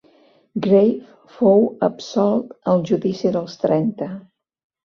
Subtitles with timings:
[0.67, 4.13] Grave fou absolt al "Judici dels trenta".